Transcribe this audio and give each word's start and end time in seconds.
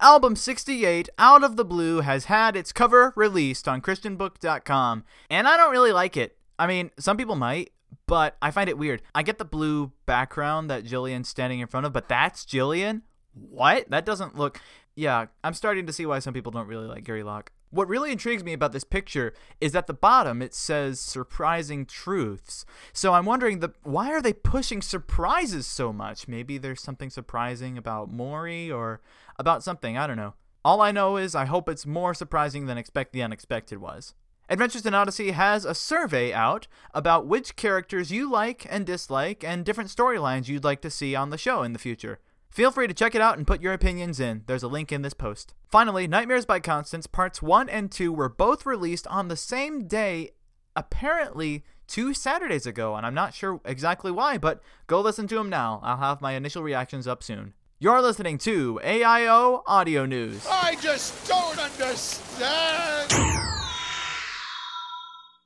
Album 0.00 0.36
68, 0.36 1.08
Out 1.18 1.42
of 1.42 1.56
the 1.56 1.64
Blue, 1.64 2.02
has 2.02 2.26
had 2.26 2.54
its 2.54 2.70
cover 2.70 3.14
released 3.16 3.66
on 3.66 3.80
ChristianBook.com, 3.80 5.04
and 5.30 5.48
I 5.48 5.56
don't 5.56 5.72
really 5.72 5.92
like 5.92 6.18
it. 6.18 6.36
I 6.58 6.66
mean, 6.66 6.90
some 6.98 7.16
people 7.16 7.34
might, 7.34 7.72
but 8.06 8.36
I 8.42 8.50
find 8.50 8.68
it 8.68 8.76
weird. 8.76 9.00
I 9.14 9.22
get 9.22 9.38
the 9.38 9.44
blue 9.46 9.92
background 10.04 10.68
that 10.68 10.84
Jillian's 10.84 11.30
standing 11.30 11.60
in 11.60 11.66
front 11.66 11.86
of, 11.86 11.94
but 11.94 12.08
that's 12.08 12.44
Jillian? 12.44 13.02
What? 13.32 13.88
That 13.88 14.04
doesn't 14.04 14.36
look. 14.36 14.60
Yeah, 14.94 15.26
I'm 15.42 15.54
starting 15.54 15.86
to 15.86 15.92
see 15.94 16.04
why 16.04 16.18
some 16.18 16.34
people 16.34 16.52
don't 16.52 16.68
really 16.68 16.86
like 16.86 17.04
Gary 17.04 17.22
Locke. 17.22 17.50
What 17.70 17.88
really 17.88 18.12
intrigues 18.12 18.44
me 18.44 18.52
about 18.52 18.72
this 18.72 18.84
picture 18.84 19.34
is 19.60 19.74
at 19.74 19.86
the 19.86 19.94
bottom 19.94 20.40
it 20.40 20.54
says 20.54 21.00
surprising 21.00 21.84
truths. 21.84 22.64
So 22.92 23.12
I'm 23.12 23.26
wondering 23.26 23.58
the 23.58 23.70
why 23.82 24.10
are 24.12 24.22
they 24.22 24.32
pushing 24.32 24.80
surprises 24.80 25.66
so 25.66 25.92
much? 25.92 26.28
Maybe 26.28 26.58
there's 26.58 26.80
something 26.80 27.10
surprising 27.10 27.76
about 27.76 28.10
Maury 28.10 28.70
or 28.70 29.00
about 29.38 29.62
something, 29.62 29.98
I 29.98 30.06
don't 30.06 30.16
know. 30.16 30.34
All 30.64 30.80
I 30.80 30.92
know 30.92 31.16
is 31.16 31.34
I 31.34 31.44
hope 31.44 31.68
it's 31.68 31.86
more 31.86 32.14
surprising 32.14 32.66
than 32.66 32.78
Expect 32.78 33.12
the 33.12 33.22
Unexpected 33.22 33.78
was. 33.78 34.14
Adventures 34.48 34.86
in 34.86 34.94
Odyssey 34.94 35.32
has 35.32 35.64
a 35.64 35.74
survey 35.74 36.32
out 36.32 36.68
about 36.94 37.26
which 37.26 37.56
characters 37.56 38.12
you 38.12 38.30
like 38.30 38.64
and 38.70 38.86
dislike 38.86 39.42
and 39.42 39.64
different 39.64 39.90
storylines 39.90 40.46
you'd 40.46 40.64
like 40.64 40.80
to 40.82 40.90
see 40.90 41.16
on 41.16 41.30
the 41.30 41.38
show 41.38 41.64
in 41.64 41.72
the 41.72 41.80
future. 41.80 42.20
Feel 42.56 42.70
free 42.70 42.86
to 42.86 42.94
check 42.94 43.14
it 43.14 43.20
out 43.20 43.36
and 43.36 43.46
put 43.46 43.60
your 43.60 43.74
opinions 43.74 44.18
in. 44.18 44.42
There's 44.46 44.62
a 44.62 44.66
link 44.66 44.90
in 44.90 45.02
this 45.02 45.12
post. 45.12 45.52
Finally, 45.68 46.08
Nightmares 46.08 46.46
by 46.46 46.58
Constance 46.58 47.06
parts 47.06 47.42
1 47.42 47.68
and 47.68 47.92
2 47.92 48.10
were 48.10 48.30
both 48.30 48.64
released 48.64 49.06
on 49.08 49.28
the 49.28 49.36
same 49.36 49.86
day, 49.86 50.30
apparently 50.74 51.66
two 51.86 52.14
Saturdays 52.14 52.64
ago, 52.64 52.96
and 52.96 53.04
I'm 53.04 53.12
not 53.12 53.34
sure 53.34 53.60
exactly 53.66 54.10
why, 54.10 54.38
but 54.38 54.62
go 54.86 55.02
listen 55.02 55.28
to 55.28 55.34
them 55.34 55.50
now. 55.50 55.80
I'll 55.82 55.98
have 55.98 56.22
my 56.22 56.32
initial 56.32 56.62
reactions 56.62 57.06
up 57.06 57.22
soon. 57.22 57.52
You're 57.78 58.00
listening 58.00 58.38
to 58.38 58.80
AIO 58.82 59.62
Audio 59.66 60.06
News. 60.06 60.46
I 60.50 60.76
just 60.76 61.28
don't 61.28 61.58
understand. 61.58 63.25